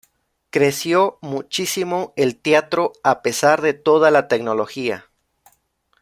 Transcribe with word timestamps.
Creció 0.49 1.19
muchísimo 1.21 2.11
el 2.15 2.35
teatro 2.35 2.91
a 3.03 3.21
pesar 3.21 3.61
de 3.61 3.73
toda 3.75 4.09
la 4.09 4.27
tecnología. 4.27 5.05